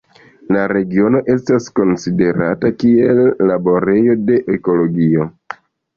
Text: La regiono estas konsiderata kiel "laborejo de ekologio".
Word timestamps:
La 0.53 0.61
regiono 0.69 1.19
estas 1.33 1.67
konsiderata 1.81 2.71
kiel 2.85 3.21
"laborejo 3.53 4.17
de 4.31 4.39
ekologio". 4.57 5.29